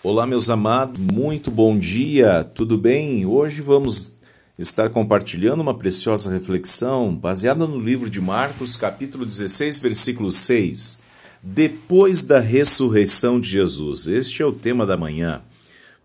Olá, 0.00 0.28
meus 0.28 0.48
amados, 0.48 1.00
muito 1.00 1.50
bom 1.50 1.76
dia, 1.76 2.44
tudo 2.54 2.78
bem? 2.78 3.26
Hoje 3.26 3.60
vamos 3.60 4.16
estar 4.56 4.90
compartilhando 4.90 5.60
uma 5.60 5.76
preciosa 5.76 6.30
reflexão 6.30 7.12
baseada 7.12 7.66
no 7.66 7.80
livro 7.80 8.08
de 8.08 8.20
Marcos, 8.20 8.76
capítulo 8.76 9.26
16, 9.26 9.80
versículo 9.80 10.30
6. 10.30 11.00
Depois 11.42 12.22
da 12.22 12.38
ressurreição 12.38 13.40
de 13.40 13.50
Jesus. 13.50 14.06
Este 14.06 14.40
é 14.40 14.46
o 14.46 14.52
tema 14.52 14.86
da 14.86 14.96
manhã. 14.96 15.42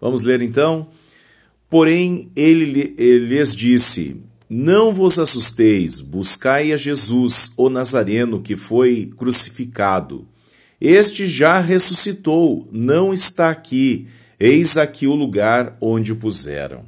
Vamos 0.02 0.24
ler 0.24 0.42
então? 0.42 0.88
Porém, 1.70 2.32
ele, 2.36 2.96
ele 2.98 3.28
lhes 3.28 3.56
disse: 3.56 4.20
Não 4.50 4.92
vos 4.92 5.20
assusteis, 5.20 6.02
buscai 6.02 6.74
a 6.74 6.78
Jesus, 6.78 7.52
o 7.56 7.70
Nazareno, 7.70 8.42
que 8.42 8.58
foi 8.58 9.14
crucificado. 9.16 10.28
Este 10.86 11.26
já 11.26 11.60
ressuscitou, 11.60 12.68
não 12.70 13.14
está 13.14 13.50
aqui. 13.50 14.06
Eis 14.38 14.76
aqui 14.76 15.08
o 15.08 15.16
lugar 15.16 15.78
onde 15.80 16.12
o 16.12 16.18
puseram. 16.18 16.84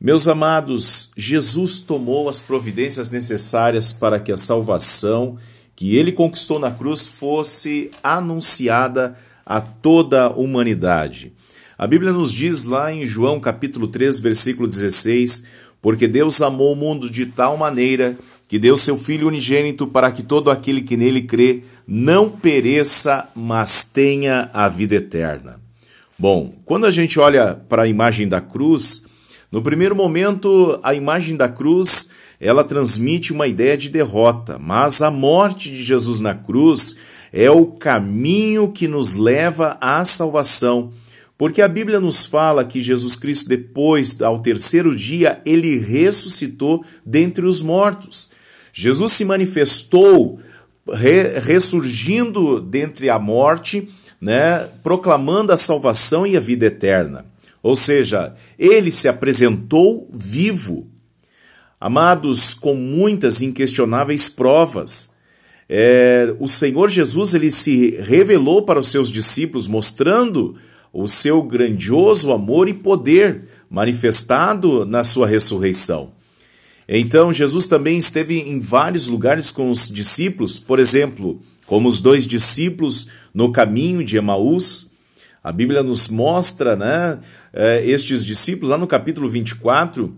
Meus 0.00 0.26
amados, 0.26 1.10
Jesus 1.14 1.80
tomou 1.80 2.26
as 2.26 2.40
providências 2.40 3.10
necessárias 3.10 3.92
para 3.92 4.18
que 4.18 4.32
a 4.32 4.38
salvação 4.38 5.36
que 5.76 5.94
ele 5.94 6.10
conquistou 6.10 6.58
na 6.58 6.70
cruz 6.70 7.06
fosse 7.06 7.90
anunciada 8.02 9.14
a 9.44 9.60
toda 9.60 10.22
a 10.22 10.30
humanidade. 10.30 11.34
A 11.76 11.86
Bíblia 11.86 12.12
nos 12.14 12.32
diz 12.32 12.64
lá 12.64 12.90
em 12.90 13.06
João 13.06 13.38
capítulo 13.38 13.88
3, 13.88 14.20
versículo 14.20 14.66
16, 14.66 15.44
porque 15.82 16.08
Deus 16.08 16.40
amou 16.40 16.72
o 16.72 16.76
mundo 16.76 17.10
de 17.10 17.26
tal 17.26 17.58
maneira 17.58 18.16
que 18.48 18.58
deu 18.58 18.78
seu 18.78 18.96
Filho 18.96 19.28
unigênito 19.28 19.86
para 19.86 20.10
que 20.10 20.22
todo 20.22 20.50
aquele 20.50 20.80
que 20.80 20.96
nele 20.96 21.20
crê 21.20 21.62
não 21.90 22.28
pereça, 22.28 23.26
mas 23.34 23.86
tenha 23.86 24.50
a 24.52 24.68
vida 24.68 24.96
eterna. 24.96 25.58
Bom, 26.18 26.52
quando 26.66 26.84
a 26.84 26.90
gente 26.90 27.18
olha 27.18 27.54
para 27.54 27.84
a 27.84 27.88
imagem 27.88 28.28
da 28.28 28.42
cruz, 28.42 29.06
no 29.50 29.62
primeiro 29.62 29.96
momento 29.96 30.78
a 30.82 30.92
imagem 30.92 31.34
da 31.34 31.48
cruz 31.48 32.10
ela 32.38 32.62
transmite 32.62 33.32
uma 33.32 33.46
ideia 33.46 33.74
de 33.74 33.88
derrota, 33.88 34.58
mas 34.58 35.00
a 35.00 35.10
morte 35.10 35.70
de 35.70 35.82
Jesus 35.82 36.20
na 36.20 36.34
cruz 36.34 36.96
é 37.32 37.50
o 37.50 37.66
caminho 37.66 38.70
que 38.70 38.86
nos 38.86 39.14
leva 39.14 39.78
à 39.80 40.04
salvação. 40.04 40.92
Porque 41.38 41.62
a 41.62 41.68
Bíblia 41.68 41.98
nos 41.98 42.26
fala 42.26 42.64
que 42.64 42.80
Jesus 42.80 43.16
Cristo, 43.16 43.48
depois, 43.48 44.20
ao 44.20 44.40
terceiro 44.40 44.94
dia, 44.94 45.40
ele 45.46 45.78
ressuscitou 45.78 46.84
dentre 47.04 47.46
os 47.46 47.62
mortos. 47.62 48.30
Jesus 48.72 49.12
se 49.12 49.24
manifestou 49.24 50.38
re, 50.92 51.38
ressurgindo 51.38 52.60
dentre 52.60 53.10
a 53.10 53.18
morte, 53.18 53.88
né, 54.20 54.68
proclamando 54.82 55.52
a 55.52 55.56
salvação 55.56 56.26
e 56.26 56.36
a 56.36 56.40
vida 56.40 56.66
eterna. 56.66 57.24
Ou 57.62 57.76
seja, 57.76 58.34
ele 58.58 58.90
se 58.90 59.08
apresentou 59.08 60.08
vivo. 60.12 60.86
Amados, 61.80 62.54
com 62.54 62.74
muitas 62.74 63.42
inquestionáveis 63.42 64.28
provas. 64.28 65.14
É, 65.68 66.34
o 66.40 66.48
Senhor 66.48 66.88
Jesus 66.88 67.34
ele 67.34 67.50
se 67.50 67.96
revelou 68.00 68.62
para 68.62 68.80
os 68.80 68.88
seus 68.88 69.10
discípulos, 69.10 69.68
mostrando 69.68 70.56
o 70.92 71.06
seu 71.06 71.42
grandioso 71.42 72.32
amor 72.32 72.68
e 72.68 72.74
poder 72.74 73.44
manifestado 73.70 74.86
na 74.86 75.04
sua 75.04 75.26
ressurreição. 75.26 76.10
Então, 76.88 77.32
Jesus 77.32 77.68
também 77.68 77.98
esteve 77.98 78.40
em 78.40 78.58
vários 78.58 79.08
lugares 79.08 79.50
com 79.50 79.70
os 79.70 79.90
discípulos, 79.90 80.58
por 80.58 80.78
exemplo, 80.78 81.40
como 81.66 81.86
os 81.86 82.00
dois 82.00 82.26
discípulos 82.26 83.08
no 83.34 83.52
caminho 83.52 84.02
de 84.02 84.16
Emaús. 84.16 84.90
A 85.44 85.52
Bíblia 85.52 85.82
nos 85.82 86.08
mostra 86.08 86.74
né, 86.74 87.18
eh, 87.52 87.82
estes 87.86 88.24
discípulos 88.24 88.70
lá 88.70 88.78
no 88.78 88.86
capítulo 88.86 89.28
24, 89.28 90.14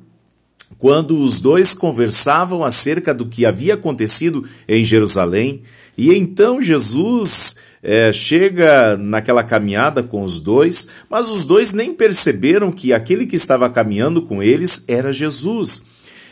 quando 0.79 1.19
os 1.19 1.41
dois 1.41 1.75
conversavam 1.75 2.63
acerca 2.63 3.13
do 3.13 3.27
que 3.27 3.45
havia 3.45 3.75
acontecido 3.75 4.49
em 4.69 4.85
Jerusalém. 4.85 5.63
E 5.99 6.15
então 6.15 6.63
Jesus 6.63 7.57
é, 7.83 8.13
chega 8.13 8.97
naquela 8.97 9.43
caminhada 9.43 10.03
com 10.03 10.23
os 10.23 10.39
dois, 10.41 10.87
mas 11.09 11.29
os 11.29 11.45
dois 11.45 11.73
nem 11.73 11.93
perceberam 11.93 12.71
que 12.71 12.93
aquele 12.93 13.27
que 13.27 13.37
estava 13.37 13.69
caminhando 13.69 14.23
com 14.23 14.43
eles 14.43 14.85
era 14.87 15.13
Jesus. 15.13 15.83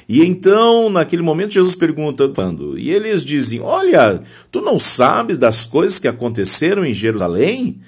E 0.08 0.24
então, 0.24 0.88
naquele 0.88 1.22
momento, 1.22 1.52
Jesus 1.52 1.74
pergunta, 1.74 2.32
e 2.78 2.90
eles 2.90 3.22
dizem: 3.22 3.60
Olha, 3.60 4.22
tu 4.50 4.62
não 4.62 4.78
sabes 4.78 5.36
das 5.36 5.66
coisas 5.66 5.98
que 5.98 6.08
aconteceram 6.08 6.84
em 6.84 6.94
Jerusalém? 6.94 7.78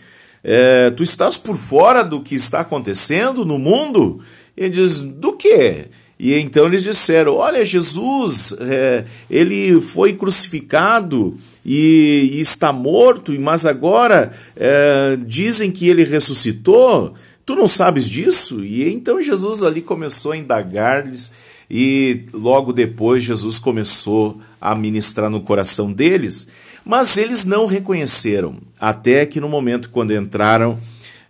É, 0.44 0.90
tu 0.90 1.02
estás 1.02 1.38
por 1.38 1.56
fora 1.56 2.02
do 2.02 2.20
que 2.20 2.34
está 2.34 2.60
acontecendo 2.60 3.46
no 3.46 3.58
mundo? 3.58 4.20
E 4.54 4.64
ele 4.64 4.70
diz: 4.70 5.00
Do 5.00 5.32
que? 5.32 5.86
E 6.18 6.34
então 6.34 6.66
eles 6.66 6.82
disseram: 6.82 7.36
Olha, 7.36 7.64
Jesus, 7.64 8.54
é, 8.60 9.06
ele 9.30 9.80
foi 9.80 10.12
crucificado 10.12 11.34
e, 11.64 12.32
e, 12.34 12.40
está 12.40 12.70
morto, 12.70 13.32
mas 13.40 13.64
agora 13.64 14.30
é, 14.54 15.16
dizem 15.26 15.70
que 15.70 15.88
ele 15.88 16.04
ressuscitou. 16.04 17.14
Tu 17.50 17.56
não 17.56 17.66
sabes 17.66 18.08
disso? 18.08 18.64
E 18.64 18.88
então 18.92 19.20
Jesus 19.20 19.64
ali 19.64 19.82
começou 19.82 20.30
a 20.30 20.36
indagar-lhes 20.36 21.32
e 21.68 22.26
logo 22.32 22.72
depois 22.72 23.24
Jesus 23.24 23.58
começou 23.58 24.38
a 24.60 24.72
ministrar 24.72 25.28
no 25.28 25.40
coração 25.40 25.92
deles, 25.92 26.48
mas 26.84 27.16
eles 27.16 27.44
não 27.44 27.66
reconheceram, 27.66 28.54
até 28.78 29.26
que 29.26 29.40
no 29.40 29.48
momento 29.48 29.90
quando 29.90 30.14
entraram 30.14 30.78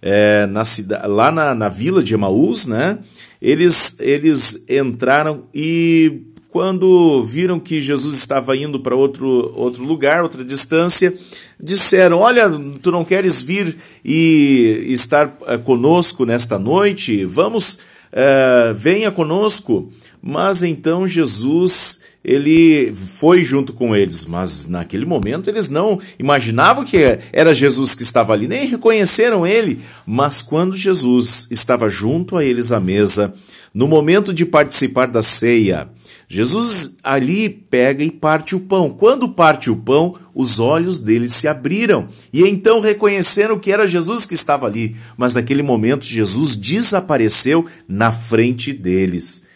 é, 0.03 0.45
na 0.45 0.63
cidade, 0.63 1.09
lá 1.09 1.33
na, 1.33 1.55
na 1.55 1.71
vila 1.71 2.03
de 2.03 2.13
Emaús, 2.13 2.67
né, 2.67 2.99
eles, 3.41 3.97
eles 3.99 4.63
entraram 4.69 5.45
e 5.55 6.21
quando 6.51 7.23
viram 7.23 7.61
que 7.61 7.81
Jesus 7.81 8.17
estava 8.17 8.57
indo 8.57 8.81
para 8.81 8.95
outro, 8.95 9.53
outro 9.55 9.85
lugar, 9.85 10.23
outra 10.23 10.45
distância, 10.45 11.15
disseram: 11.59 12.19
Olha, 12.19 12.51
tu 12.83 12.91
não 12.91 13.05
queres 13.05 13.41
vir 13.41 13.77
e 14.05 14.87
estar 14.89 15.37
eh, 15.47 15.59
conosco 15.59 16.25
nesta 16.25 16.59
noite? 16.59 17.25
Vamos, 17.25 17.75
uh, 18.13 18.75
venha 18.75 19.11
conosco. 19.11 19.93
Mas 20.23 20.63
então 20.63 21.07
Jesus, 21.07 22.01
ele 22.23 22.93
foi 22.93 23.43
junto 23.43 23.73
com 23.73 23.97
eles, 23.97 24.27
mas 24.27 24.67
naquele 24.67 25.07
momento 25.07 25.49
eles 25.49 25.71
não 25.71 25.99
imaginavam 26.19 26.85
que 26.85 27.19
era 27.33 27.55
Jesus 27.55 27.95
que 27.95 28.03
estava 28.03 28.35
ali, 28.35 28.47
nem 28.47 28.67
reconheceram 28.67 29.47
ele. 29.47 29.81
Mas 30.07 30.43
quando 30.43 30.77
Jesus 30.77 31.49
estava 31.51 31.89
junto 31.89 32.37
a 32.37 32.45
eles 32.45 32.71
à 32.71 32.79
mesa, 32.79 33.33
no 33.73 33.89
momento 33.89 34.35
de 34.35 34.45
participar 34.45 35.07
da 35.07 35.23
ceia, 35.23 35.89
Jesus 36.29 36.97
ali 37.03 37.49
pega 37.49 38.05
e 38.05 38.11
parte 38.11 38.55
o 38.55 38.61
pão. 38.61 38.91
Quando 38.91 39.31
parte 39.31 39.71
o 39.71 39.77
pão, 39.77 40.17
os 40.35 40.61
olhos 40.61 41.01
deles 41.01 41.33
se 41.33 41.49
abriram 41.49 42.09
e 42.33 42.43
então 42.43 42.79
reconheceram 42.79 43.59
que 43.59 43.73
era 43.73 43.89
Jesus 43.89 44.27
que 44.27 44.35
estava 44.35 44.67
ali. 44.67 44.95
Mas 45.17 45.35
naquele 45.35 45.63
momento, 45.63 46.05
Jesus 46.05 46.55
desapareceu 46.55 47.65
na 47.89 48.13
frente 48.13 48.73
deles. 48.73 49.50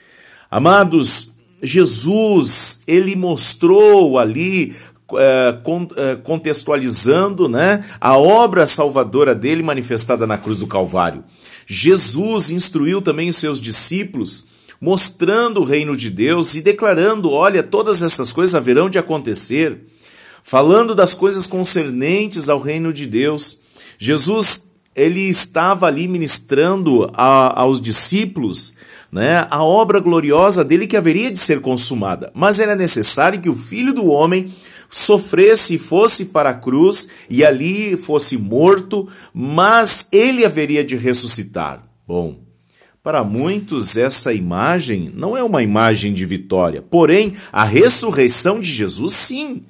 Amados, 0.54 1.32
Jesus, 1.60 2.82
ele 2.86 3.16
mostrou 3.16 4.20
ali 4.20 4.72
é, 5.14 5.58
é, 5.96 6.14
contextualizando 6.14 7.48
né, 7.48 7.84
a 8.00 8.16
obra 8.16 8.64
salvadora 8.64 9.34
dele 9.34 9.64
manifestada 9.64 10.28
na 10.28 10.38
cruz 10.38 10.60
do 10.60 10.68
Calvário. 10.68 11.24
Jesus 11.66 12.52
instruiu 12.52 13.02
também 13.02 13.28
os 13.28 13.34
seus 13.34 13.60
discípulos, 13.60 14.46
mostrando 14.80 15.60
o 15.60 15.64
reino 15.64 15.96
de 15.96 16.08
Deus 16.08 16.54
e 16.54 16.62
declarando: 16.62 17.32
olha, 17.32 17.60
todas 17.60 18.00
essas 18.00 18.32
coisas 18.32 18.54
haverão 18.54 18.88
de 18.88 18.96
acontecer, 18.96 19.80
falando 20.44 20.94
das 20.94 21.14
coisas 21.14 21.48
concernentes 21.48 22.48
ao 22.48 22.60
reino 22.60 22.92
de 22.92 23.06
Deus. 23.06 23.60
Jesus 23.98 24.70
ele 24.94 25.20
estava 25.20 25.86
ali 25.86 26.06
ministrando 26.06 27.10
a, 27.14 27.60
aos 27.60 27.80
discípulos 27.80 28.74
né, 29.10 29.46
a 29.48 29.62
obra 29.62 30.00
gloriosa 30.00 30.64
dele 30.64 30.86
que 30.86 30.96
haveria 30.96 31.30
de 31.30 31.38
ser 31.38 31.60
consumada. 31.60 32.32
Mas 32.34 32.58
era 32.58 32.74
necessário 32.74 33.40
que 33.40 33.48
o 33.48 33.54
filho 33.54 33.92
do 33.92 34.06
homem 34.06 34.52
sofresse 34.88 35.74
e 35.74 35.78
fosse 35.78 36.26
para 36.26 36.50
a 36.50 36.54
cruz 36.54 37.08
e 37.30 37.44
ali 37.44 37.96
fosse 37.96 38.36
morto, 38.36 39.08
mas 39.32 40.08
ele 40.12 40.44
haveria 40.44 40.84
de 40.84 40.96
ressuscitar. 40.96 41.82
Bom, 42.06 42.40
para 43.02 43.22
muitos 43.22 43.96
essa 43.96 44.32
imagem 44.32 45.12
não 45.14 45.36
é 45.36 45.42
uma 45.42 45.62
imagem 45.62 46.12
de 46.12 46.24
vitória, 46.24 46.82
porém 46.82 47.34
a 47.52 47.64
ressurreição 47.64 48.60
de 48.60 48.72
Jesus 48.72 49.12
sim 49.14 49.64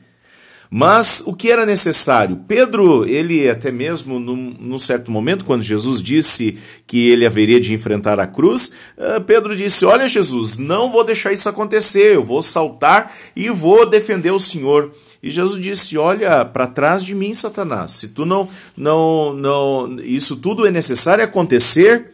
mas 0.70 1.22
o 1.26 1.34
que 1.34 1.50
era 1.50 1.64
necessário? 1.64 2.40
Pedro, 2.48 3.06
ele 3.06 3.48
até 3.48 3.70
mesmo 3.70 4.18
num, 4.18 4.56
num, 4.58 4.78
certo 4.78 5.10
momento, 5.10 5.44
quando 5.44 5.62
Jesus 5.62 6.02
disse 6.02 6.58
que 6.86 7.10
ele 7.10 7.26
haveria 7.26 7.60
de 7.60 7.72
enfrentar 7.72 8.18
a 8.18 8.26
cruz, 8.26 8.72
eh, 8.96 9.20
Pedro 9.20 9.54
disse: 9.54 9.84
Olha, 9.84 10.08
Jesus, 10.08 10.58
não 10.58 10.90
vou 10.90 11.04
deixar 11.04 11.32
isso 11.32 11.48
acontecer, 11.48 12.14
eu 12.14 12.24
vou 12.24 12.42
saltar 12.42 13.12
e 13.36 13.50
vou 13.50 13.88
defender 13.88 14.30
o 14.30 14.38
Senhor. 14.38 14.92
E 15.22 15.30
Jesus 15.30 15.60
disse: 15.60 15.96
Olha 15.96 16.44
para 16.44 16.66
trás 16.66 17.04
de 17.04 17.14
mim, 17.14 17.32
Satanás. 17.32 17.92
Se 17.92 18.08
tu 18.08 18.26
não, 18.26 18.48
não, 18.76 19.32
não, 19.32 19.96
isso 20.00 20.36
tudo 20.36 20.66
é 20.66 20.70
necessário 20.70 21.24
acontecer, 21.24 22.12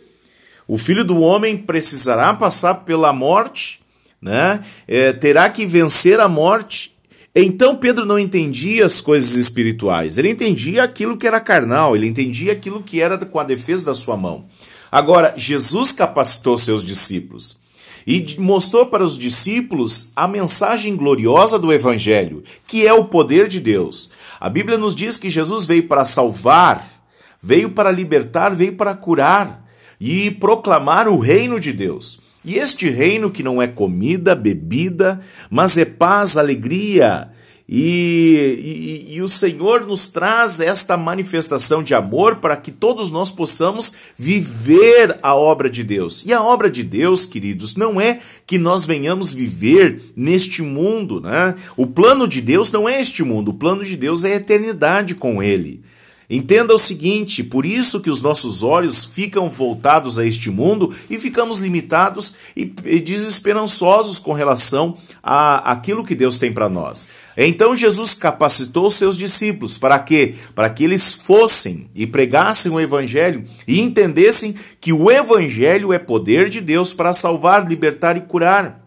o 0.68 0.78
filho 0.78 1.04
do 1.04 1.18
homem 1.20 1.56
precisará 1.56 2.32
passar 2.34 2.74
pela 2.84 3.12
morte, 3.12 3.80
né? 4.22 4.60
É, 4.86 5.12
terá 5.12 5.48
que 5.48 5.66
vencer 5.66 6.20
a 6.20 6.28
morte. 6.28 6.96
Então 7.42 7.74
Pedro 7.74 8.04
não 8.04 8.18
entendia 8.18 8.84
as 8.84 9.00
coisas 9.00 9.34
espirituais, 9.34 10.18
ele 10.18 10.28
entendia 10.28 10.82
aquilo 10.82 11.16
que 11.16 11.26
era 11.26 11.40
carnal, 11.40 11.96
ele 11.96 12.06
entendia 12.06 12.52
aquilo 12.52 12.82
que 12.82 13.00
era 13.00 13.16
com 13.16 13.38
a 13.38 13.44
defesa 13.44 13.86
da 13.86 13.94
sua 13.94 14.14
mão. 14.14 14.44
Agora, 14.92 15.32
Jesus 15.38 15.92
capacitou 15.92 16.58
seus 16.58 16.84
discípulos 16.84 17.58
e 18.06 18.36
mostrou 18.38 18.86
para 18.86 19.02
os 19.02 19.16
discípulos 19.16 20.10
a 20.14 20.28
mensagem 20.28 20.94
gloriosa 20.94 21.58
do 21.58 21.72
Evangelho, 21.72 22.44
que 22.66 22.86
é 22.86 22.92
o 22.92 23.06
poder 23.06 23.48
de 23.48 23.58
Deus. 23.58 24.10
A 24.38 24.50
Bíblia 24.50 24.76
nos 24.76 24.94
diz 24.94 25.16
que 25.16 25.30
Jesus 25.30 25.64
veio 25.64 25.84
para 25.88 26.04
salvar, 26.04 27.04
veio 27.42 27.70
para 27.70 27.90
libertar, 27.90 28.54
veio 28.54 28.74
para 28.74 28.94
curar 28.94 29.66
e 29.98 30.30
proclamar 30.30 31.08
o 31.08 31.18
reino 31.18 31.58
de 31.58 31.72
Deus. 31.72 32.20
E 32.44 32.56
este 32.56 32.88
reino 32.88 33.30
que 33.30 33.42
não 33.42 33.60
é 33.60 33.66
comida, 33.66 34.34
bebida, 34.34 35.20
mas 35.50 35.76
é 35.76 35.84
paz, 35.84 36.36
alegria, 36.36 37.30
e, 37.72 39.06
e, 39.08 39.14
e, 39.14 39.22
o 39.22 39.28
Senhor 39.28 39.86
nos 39.86 40.08
traz 40.08 40.58
esta 40.58 40.96
manifestação 40.96 41.84
de 41.84 41.94
amor 41.94 42.36
para 42.36 42.56
que 42.56 42.72
todos 42.72 43.12
nós 43.12 43.30
possamos 43.30 43.94
viver 44.18 45.16
a 45.22 45.36
obra 45.36 45.70
de 45.70 45.84
Deus. 45.84 46.24
E 46.26 46.32
a 46.32 46.42
obra 46.42 46.68
de 46.68 46.82
Deus, 46.82 47.24
queridos, 47.24 47.76
não 47.76 48.00
é 48.00 48.18
que 48.44 48.58
nós 48.58 48.84
venhamos 48.84 49.32
viver 49.32 50.02
neste 50.16 50.62
mundo, 50.62 51.20
né? 51.20 51.54
O 51.76 51.86
plano 51.86 52.26
de 52.26 52.40
Deus 52.40 52.72
não 52.72 52.88
é 52.88 53.00
este 53.00 53.22
mundo, 53.22 53.52
o 53.52 53.54
plano 53.54 53.84
de 53.84 53.94
Deus 53.94 54.24
é 54.24 54.32
a 54.32 54.36
eternidade 54.36 55.14
com 55.14 55.40
Ele. 55.40 55.80
Entenda 56.30 56.72
o 56.72 56.78
seguinte: 56.78 57.42
por 57.42 57.66
isso 57.66 58.00
que 58.00 58.08
os 58.08 58.22
nossos 58.22 58.62
olhos 58.62 59.04
ficam 59.04 59.50
voltados 59.50 60.16
a 60.16 60.24
este 60.24 60.48
mundo 60.48 60.94
e 61.10 61.18
ficamos 61.18 61.58
limitados 61.58 62.36
e, 62.54 62.64
desesperançosos 62.64 64.20
com 64.20 64.32
relação 64.32 64.96
a 65.20 65.72
aquilo 65.72 66.04
que 66.04 66.14
Deus 66.14 66.38
tem 66.38 66.52
para 66.52 66.68
nós. 66.68 67.08
Então 67.36 67.74
Jesus 67.74 68.14
capacitou 68.14 68.88
seus 68.92 69.18
discípulos 69.18 69.76
para 69.76 69.98
quê? 69.98 70.36
Para 70.54 70.70
que 70.70 70.84
eles 70.84 71.12
fossem 71.12 71.90
e 71.92 72.06
pregassem 72.06 72.70
o 72.70 72.78
evangelho 72.78 73.44
e 73.66 73.80
entendessem 73.80 74.54
que 74.80 74.92
o 74.92 75.10
evangelho 75.10 75.92
é 75.92 75.98
poder 75.98 76.48
de 76.48 76.60
Deus 76.60 76.92
para 76.92 77.12
salvar, 77.12 77.68
libertar 77.68 78.16
e 78.16 78.20
curar. 78.20 78.86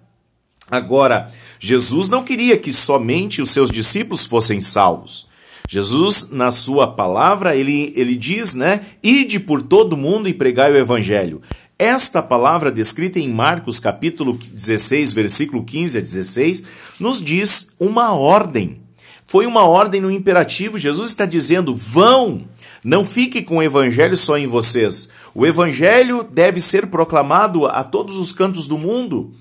Agora, 0.72 1.28
Jesus 1.60 2.10
não 2.10 2.24
queria 2.24 2.57
que 2.57 2.72
somente 2.72 3.42
os 3.42 3.50
seus 3.50 3.69
discípulos 3.69 4.25
fossem 4.25 4.62
salvos. 4.62 5.32
Jesus, 5.69 6.30
na 6.31 6.51
sua 6.51 6.88
palavra, 6.88 7.56
ele, 7.56 7.94
ele 7.95 8.15
diz, 8.15 8.54
né? 8.54 8.81
Ide 9.01 9.39
por 9.39 9.62
todo 9.62 9.98
mundo 9.98 10.27
e 10.27 10.33
pregai 10.33 10.71
o 10.71 10.77
evangelho. 10.77 11.42
Esta 11.80 12.21
palavra 12.21 12.71
descrita 12.71 13.19
em 13.19 13.30
Marcos 13.30 13.80
capítulo 13.80 14.38
16, 14.38 15.13
versículo 15.13 15.63
15 15.63 15.98
a 15.98 16.01
16, 16.01 16.63
nos 17.00 17.21
diz 17.21 17.74
uma 17.80 18.13
ordem. 18.13 18.81
Foi 19.25 19.45
uma 19.45 19.63
ordem 19.63 20.00
no 20.00 20.12
imperativo. 20.12 20.77
Jesus 20.77 21.10
está 21.10 21.25
dizendo: 21.25 21.75
vão, 21.75 22.44
não 22.83 23.04
fique 23.04 23.42
com 23.42 23.57
o 23.57 23.63
evangelho 23.63 24.16
só 24.16 24.38
em 24.38 24.45
vocês. 24.45 25.09
O 25.33 25.45
evangelho 25.45 26.24
deve 26.24 26.59
ser 26.59 26.88
proclamado 26.88 27.66
a 27.66 27.83
todos 27.83 28.18
os 28.18 28.31
cantos 28.31 28.68
do 28.68 28.77
mundo. 28.77 29.33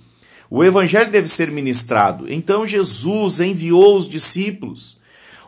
O 0.49 0.65
evangelho 0.65 1.11
deve 1.11 1.29
ser 1.29 1.51
ministrado. 1.51 2.25
Então 2.33 2.67
Jesus 2.67 3.41
enviou 3.41 3.97
os 3.97 4.09
discípulos. 4.09 5.02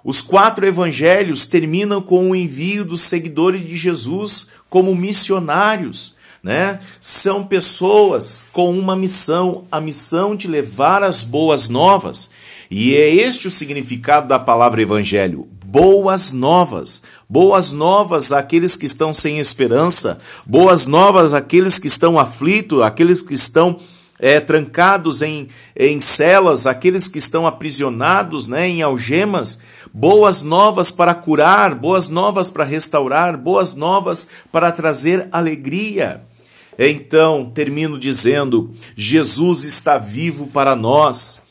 Os 0.05 0.21
quatro 0.21 0.67
evangelhos 0.67 1.47
terminam 1.47 2.03
com 2.03 2.31
o 2.31 2.37
envio 2.37 2.85
dos 2.85 3.01
seguidores 3.01 3.67
de 3.67 3.75
Jesus 3.75 4.49
como 4.69 4.95
missionários. 4.95 6.17
Né? 6.43 6.79
São 7.01 7.43
pessoas 7.43 8.47
com 8.53 8.71
uma 8.79 8.95
missão, 8.95 9.65
a 9.73 9.81
missão 9.81 10.37
de 10.37 10.47
levar 10.47 11.03
as 11.03 11.25
boas 11.25 11.71
novas. 11.71 12.31
E 12.71 12.95
é 12.95 13.15
este 13.15 13.49
o 13.49 13.51
significado 13.51 14.29
da 14.29 14.39
palavra 14.39 14.83
evangelho: 14.83 15.49
boas 15.65 16.33
novas. 16.33 17.03
Boas 17.27 17.73
novas 17.73 18.31
àqueles 18.31 18.77
que 18.77 18.85
estão 18.85 19.15
sem 19.15 19.39
esperança, 19.39 20.19
boas 20.45 20.87
novas 20.87 21.33
àqueles 21.33 21.79
que 21.79 21.87
estão 21.87 22.19
aflitos, 22.19 22.83
àqueles 22.83 23.23
que 23.23 23.33
estão 23.33 23.81
é, 24.19 24.41
trancados 24.41 25.23
em, 25.23 25.49
em 25.77 26.01
celas, 26.01 26.67
aqueles 26.67 27.09
que 27.09 27.19
estão 27.19 27.47
aprisionados 27.47 28.47
né, 28.47 28.69
em 28.69 28.83
algemas, 28.83 29.61
boas 29.93 30.43
novas 30.43 30.91
para 30.91 31.15
curar, 31.15 31.75
boas 31.75 32.09
novas 32.09 32.51
para 32.51 32.65
restaurar, 32.65 33.37
boas 33.37 33.75
novas 33.75 34.31
para 34.53 34.71
trazer 34.71 35.29
alegria. 35.33 36.23
Então, 36.79 37.51
termino 37.55 37.99
dizendo: 37.99 38.73
Jesus 38.97 39.65
está 39.65 39.99
vivo 39.99 40.47
para 40.49 40.75
nós 40.75 41.43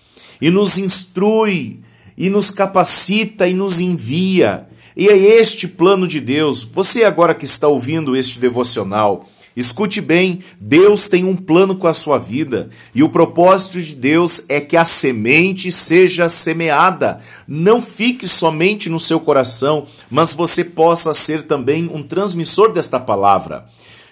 e 0.42 0.50
nos 0.50 0.78
instrui, 0.78 1.80
e 2.18 2.30
nos 2.30 2.50
capacita 2.50 3.48
e 3.48 3.54
nos 3.54 3.80
envia. 3.80 4.68
E 4.96 5.08
é 5.08 5.18
este 5.18 5.68
plano 5.68 6.08
de 6.08 6.20
Deus. 6.20 6.64
Você 6.64 7.04
agora 7.04 7.34
que 7.34 7.46
está 7.46 7.68
ouvindo 7.68 8.16
este 8.16 8.40
devocional, 8.40 9.28
Escute 9.56 10.02
bem, 10.02 10.40
Deus 10.60 11.08
tem 11.08 11.24
um 11.26 11.36
plano 11.36 11.76
com 11.76 11.88
a 11.88 11.94
sua 11.94 12.18
vida 12.18 12.70
e 12.94 13.04
o 13.04 13.10
propósito 13.10 13.80
de 13.80 13.96
Deus 13.96 14.46
é 14.50 14.60
que 14.60 14.76
a 14.76 14.84
semente 14.84 15.72
seja 15.72 16.28
semeada. 16.28 17.20
Não 17.48 17.80
fique 17.80 18.28
somente 18.28 18.90
no 18.90 19.00
seu 19.00 19.20
coração, 19.20 19.86
mas 20.10 20.34
você 20.34 20.64
possa 20.64 21.14
ser 21.14 21.44
também 21.44 21.88
um 21.94 22.02
transmissor 22.02 22.74
desta 22.74 23.00
palavra. 23.00 23.66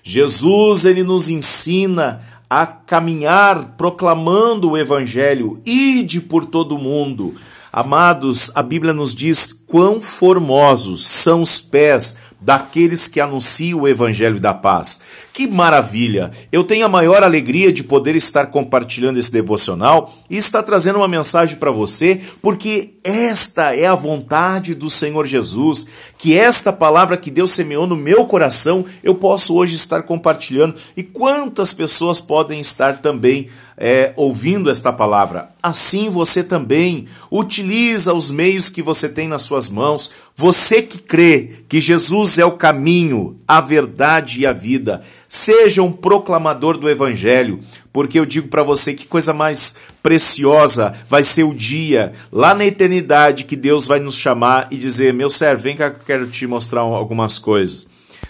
Jesus, 0.03 0.85
ele 0.85 1.03
nos 1.03 1.27
ensina 1.29 2.21
a 2.47 2.67
caminhar 2.67 3.75
proclamando 3.77 4.71
o 4.71 4.77
evangelho, 4.77 5.59
ide 5.65 6.21
por 6.21 6.45
todo 6.45 6.75
o 6.75 6.79
mundo. 6.79 7.33
Amados, 7.73 8.51
a 8.53 8.61
Bíblia 8.61 8.93
nos 8.93 9.15
diz 9.15 9.53
quão 9.65 10.01
formosos 10.01 11.07
são 11.07 11.41
os 11.41 11.61
pés 11.61 12.17
daqueles 12.41 13.07
que 13.07 13.21
anunciam 13.21 13.79
o 13.79 13.88
evangelho 13.88 14.41
da 14.41 14.53
paz. 14.53 14.99
Que 15.33 15.47
maravilha! 15.47 16.29
Eu 16.51 16.63
tenho 16.63 16.85
a 16.85 16.89
maior 16.89 17.23
alegria 17.23 17.71
de 17.71 17.83
poder 17.83 18.15
estar 18.15 18.47
compartilhando 18.47 19.17
esse 19.17 19.31
devocional 19.31 20.13
e 20.29 20.35
estar 20.35 20.61
trazendo 20.61 20.97
uma 20.97 21.07
mensagem 21.07 21.55
para 21.55 21.71
você, 21.71 22.19
porque 22.41 22.95
esta 23.03 23.73
é 23.75 23.85
a 23.85 23.95
vontade 23.95 24.75
do 24.75 24.89
Senhor 24.89 25.25
Jesus, 25.25 25.87
que 26.17 26.37
esta 26.37 26.73
palavra 26.73 27.17
que 27.17 27.31
Deus 27.31 27.51
semeou 27.51 27.87
no 27.87 27.95
meu 27.95 28.25
coração, 28.25 28.85
eu 29.01 29.15
posso 29.15 29.55
hoje 29.55 29.75
estar 29.75 30.03
compartilhando. 30.03 30.75
E 30.95 31.01
quantas 31.01 31.73
pessoas 31.73 32.19
podem 32.19 32.59
estar 32.59 33.01
também 33.01 33.47
é, 33.77 34.11
ouvindo 34.15 34.69
esta 34.69 34.91
palavra? 34.91 35.50
Assim 35.63 36.09
você 36.09 36.43
também 36.43 37.07
utiliza 37.31 38.13
os 38.13 38.29
meios 38.29 38.69
que 38.69 38.81
você 38.81 39.07
tem 39.07 39.27
nas 39.27 39.43
suas 39.43 39.69
mãos. 39.69 40.11
Você 40.35 40.81
que 40.81 41.00
crê 41.00 41.63
que 41.67 41.81
Jesus 41.81 42.38
é 42.38 42.45
o 42.45 42.57
caminho, 42.57 43.39
a 43.51 43.60
verdade 43.60 44.39
e 44.39 44.46
a 44.46 44.53
vida, 44.53 45.03
seja 45.27 45.84
um 45.84 45.91
proclamador 45.91 46.77
do 46.77 46.89
Evangelho, 46.89 47.60
porque 47.91 48.17
eu 48.17 48.25
digo 48.25 48.48
para 48.48 48.63
você 48.63 48.93
que 48.93 49.05
coisa 49.05 49.34
mais 49.34 49.75
preciosa 50.01 50.93
vai 51.10 51.22
ser 51.22 51.43
o 51.43 51.53
dia 51.53 52.13
lá 52.31 52.55
na 52.55 52.65
eternidade 52.65 53.43
que 53.43 53.58
Deus 53.58 53.86
vai 53.86 54.00
nos 54.00 54.15
chamar 54.15 54.70
e 54.72 54.77
dizer: 54.77 55.13
Meu 55.13 55.29
servo, 55.29 55.63
vem 55.63 55.75
cá 55.75 55.89
que 55.89 55.98
eu 55.98 56.05
quero 56.05 56.27
te 56.29 56.48
mostrar 56.48 56.79
algumas 56.79 57.38
coisas. 57.38 57.89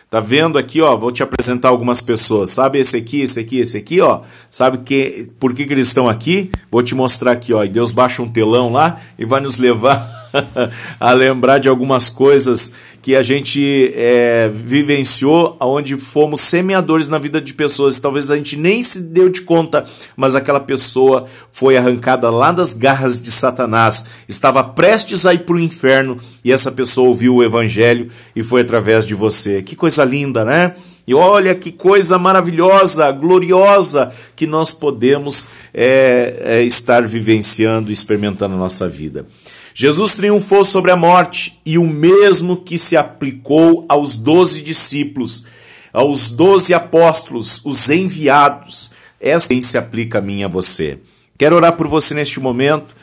Tá 0.10 0.20
vendo 0.20 0.58
aqui, 0.58 0.82
ó? 0.82 0.98
Vou 0.98 1.12
te 1.12 1.22
apresentar 1.22 1.70
algumas 1.70 2.02
pessoas. 2.02 2.50
Sabe 2.50 2.80
esse 2.80 2.98
aqui, 2.98 3.22
esse 3.22 3.40
aqui, 3.40 3.60
esse 3.60 3.78
aqui, 3.78 4.02
ó? 4.02 4.22
Sabe 4.50 4.80
que 4.80 5.30
por 5.40 5.54
que, 5.54 5.68
que 5.68 5.74
eles 5.74 5.88
estão 5.88 6.10
aqui? 6.10 6.50
Vou 6.72 6.82
te 6.82 6.96
mostrar 6.96 7.34
aqui, 7.34 7.54
ó. 7.54 7.64
E 7.64 7.70
Deus 7.70 7.92
baixa 7.92 8.24
um 8.24 8.28
telão 8.28 8.72
lá 8.72 9.00
e 9.20 9.24
vai 9.24 9.40
nos 9.40 9.60
levar 9.60 10.10
a 11.00 11.12
lembrar 11.14 11.60
de 11.60 11.68
algumas 11.70 12.10
coisas 12.10 12.74
que 13.02 13.16
a 13.16 13.24
gente 13.24 13.92
é, 13.96 14.50
vivenciou, 14.54 15.58
onde 15.60 15.98
fomos 15.98 16.42
semeadores 16.42 17.10
na 17.10 17.18
vida 17.18 17.42
de 17.42 17.54
pessoas. 17.54 18.00
Talvez 18.00 18.30
a 18.30 18.36
gente 18.36 18.56
nem 18.56 18.84
se 18.84 19.02
deu 19.02 19.28
de 19.28 19.42
conta, 19.42 19.86
mas 20.16 20.36
aquela 20.36 20.60
pessoa 20.60 21.26
foi 21.52 21.78
arrancada 21.78 22.30
lá 22.30 22.52
das 22.52 22.74
garras 22.74 23.20
de 23.20 23.32
Satanás, 23.32 24.06
estava 24.28 24.64
prestes 24.64 25.26
a 25.26 25.34
ir 25.34 25.40
para 25.40 25.56
o 25.56 25.60
inferno 25.60 26.18
e 26.44 26.52
essa 26.52 26.72
pessoa 26.72 27.10
ouviu 27.10 27.36
o 27.36 27.44
evangelho 27.44 28.12
e 28.36 28.44
foi 28.44 28.62
através 28.62 29.06
de 29.08 29.16
você. 29.16 29.64
Que 29.64 29.76
coisa 29.76 30.06
linda, 30.06 30.46
né? 30.46 30.76
E 31.08 31.14
olha 31.16 31.56
que 31.56 31.72
coisa 31.72 32.20
maravilhosa, 32.20 33.12
gloriosa 33.12 34.12
que 34.36 34.46
nós 34.46 34.74
podemos 34.74 35.48
é, 35.74 36.36
é, 36.42 36.64
estar 36.64 37.02
vivenciando 37.08 37.90
e 37.90 37.94
experimentando 37.94 38.54
na 38.54 38.60
nossa 38.60 38.88
vida. 38.88 39.26
Jesus 39.74 40.16
triunfou 40.16 40.66
sobre 40.66 40.92
a 40.92 40.96
morte 40.96 41.60
e 41.66 41.78
o 41.78 41.88
mesmo 41.88 42.58
que 42.58 42.78
se 42.78 42.98
aplicou 42.98 43.86
aos 43.88 44.16
doze 44.16 44.62
discípulos, 44.62 45.46
aos 45.94 46.32
doze 46.32 46.74
apóstolos, 46.74 47.62
os 47.66 47.90
enviados, 47.90 48.92
essa 49.20 49.54
se 49.62 49.78
aplica 49.78 50.18
a 50.18 50.22
mim 50.22 50.40
e 50.40 50.44
a 50.44 50.48
você. 50.48 51.00
Quero 51.38 51.56
orar 51.56 51.76
por 51.76 51.88
você 51.88 52.14
neste 52.14 52.40
momento 52.40 52.96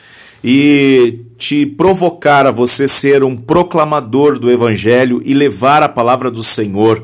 e 0.43 1.25
te 1.37 1.65
provocar 1.65 2.45
a 2.45 2.51
você 2.51 2.87
ser 2.87 3.23
um 3.23 3.35
proclamador 3.35 4.39
do 4.39 4.51
Evangelho 4.51 5.21
e 5.25 5.33
levar 5.33 5.83
a 5.83 5.89
palavra 5.89 6.29
do 6.31 6.43
Senhor 6.43 7.03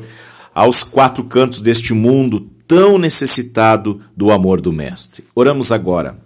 aos 0.54 0.82
quatro 0.82 1.24
cantos 1.24 1.60
deste 1.60 1.92
mundo 1.92 2.48
tão 2.66 2.98
necessitado 2.98 4.00
do 4.16 4.30
amor 4.30 4.60
do 4.60 4.72
Mestre. 4.72 5.24
Oramos 5.34 5.70
agora. 5.70 6.18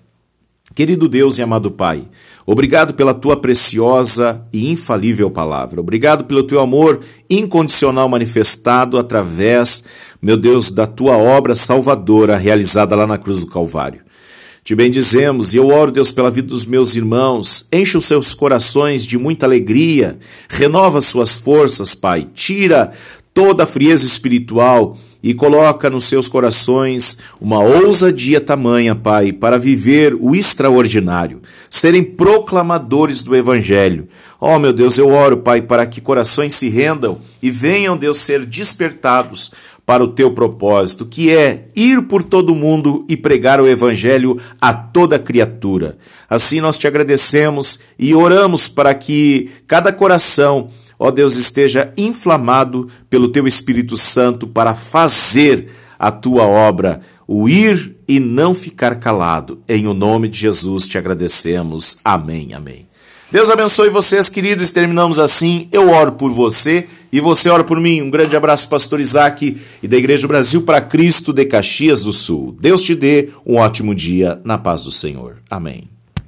Querido 0.75 1.09
Deus 1.09 1.37
e 1.37 1.43
amado 1.43 1.71
Pai, 1.71 2.09
obrigado 2.51 2.95
pela 2.95 3.15
tua 3.15 3.37
preciosa 3.37 4.43
e 4.53 4.73
infalível 4.73 5.31
palavra. 5.31 5.81
Obrigado 5.81 6.25
pelo 6.25 6.43
teu 6.43 6.59
amor 6.59 7.01
incondicional 7.29 8.09
manifestado 8.09 8.99
através, 8.99 9.85
meu 10.21 10.37
Deus, 10.37 10.73
da 10.73 10.85
tua 10.85 11.17
obra 11.17 11.55
salvadora 11.55 12.37
realizada 12.37 12.97
lá 12.97 13.07
na 13.07 13.17
cruz 13.17 13.45
do 13.45 13.51
Calvário. 13.51 14.01
Te 14.65 14.75
bendizemos 14.75 15.55
e 15.55 15.59
eu 15.59 15.69
oro, 15.69 15.93
Deus, 15.93 16.11
pela 16.11 16.31
vida 16.31 16.49
dos 16.49 16.67
meus 16.67 16.97
irmãos. 16.97 17.69
Enche 17.73 17.97
os 17.97 18.05
seus 18.05 18.35
corações 18.35 19.07
de 19.07 19.17
muita 19.17 19.47
alegria, 19.47 20.19
renova 20.49 21.01
suas 21.01 21.39
forças, 21.39 21.95
Pai. 21.95 22.27
Tira 22.35 22.91
toda 23.33 23.63
a 23.63 23.67
frieza 23.67 24.05
espiritual 24.05 24.97
e 25.23 25.35
coloca 25.35 25.91
nos 25.91 26.05
seus 26.05 26.29
corações 26.29 27.19
uma 27.41 27.61
ousadia 27.61 28.41
tamanha, 28.41 28.95
Pai, 28.95 29.33
para 29.33 29.59
viver 29.59 30.15
o 30.15 30.35
extraordinário, 30.35 31.41
serem 31.71 32.03
proclamadores 32.03 33.23
do 33.23 33.35
Evangelho. 33.35 34.09
Oh, 34.41 34.59
meu 34.59 34.73
Deus, 34.73 34.99
eu 34.99 35.09
oro, 35.09 35.39
Pai, 35.39 35.63
para 35.63 35.87
que 35.87 36.01
corações 36.01 36.53
se 36.53 36.69
rendam 36.69 37.21
e 37.41 37.51
venham, 37.51 37.97
Deus, 37.97 38.19
ser 38.19 38.45
despertados 38.45 39.53
para 39.87 40.05
o 40.05 40.09
teu 40.09 40.33
propósito, 40.33 41.07
que 41.07 41.35
é 41.35 41.69
ir 41.75 42.03
por 42.03 42.23
todo 42.23 42.55
mundo 42.55 43.07
e 43.09 43.17
pregar 43.17 43.61
o 43.61 43.69
Evangelho 43.69 44.37
a 44.61 44.75
toda 44.75 45.19
criatura. 45.19 45.97
Assim 46.29 46.61
nós 46.61 46.77
te 46.77 46.87
agradecemos 46.87 47.81
e 47.99 48.15
oramos 48.15 48.69
para 48.69 48.93
que 48.95 49.51
cada 49.67 49.93
coração 49.93 50.69
ó 51.01 51.11
Deus, 51.11 51.37
esteja 51.37 51.95
inflamado 51.97 52.91
pelo 53.09 53.29
teu 53.29 53.47
Espírito 53.47 53.97
Santo 53.97 54.47
para 54.47 54.75
fazer 54.75 55.69
a 55.99 56.11
tua 56.11 56.45
obra, 56.45 57.01
o 57.27 57.49
ir 57.49 57.97
e 58.11 58.19
não 58.19 58.53
ficar 58.53 58.97
calado. 58.97 59.63
Em 59.69 59.87
o 59.87 59.95
nome 59.95 60.29
de 60.29 60.41
Jesus 60.41 60.89
te 60.89 60.99
agradecemos. 60.99 61.99
Amém, 62.05 62.53
amém. 62.53 62.89
Deus 63.31 63.49
abençoe 63.49 63.89
vocês, 63.89 64.29
queridos. 64.29 64.73
Terminamos 64.73 65.21
assim. 65.21 65.69
Eu 65.71 65.89
oro 65.89 66.11
por 66.13 66.33
você 66.33 66.89
e 67.13 67.21
você 67.21 67.49
ora 67.49 67.63
por 67.63 67.81
mim. 67.81 68.03
Um 68.03 68.11
grande 68.11 68.37
abraço, 68.37 68.69
Pastor 68.69 68.99
Isaac 68.99 69.57
e 69.81 69.87
da 69.87 69.97
Igreja 69.97 70.27
Brasil 70.27 70.63
para 70.63 70.81
Cristo 70.81 71.33
de 71.33 71.45
Caxias 71.45 72.03
do 72.03 72.13
Sul. 72.13 72.57
Deus 72.61 72.83
te 72.83 72.97
dê 72.97 73.29
um 73.47 73.59
ótimo 73.59 73.95
dia 73.95 74.41
na 74.43 74.59
paz 74.59 74.83
do 74.83 74.91
Senhor. 74.91 75.37
Amém. 75.49 76.00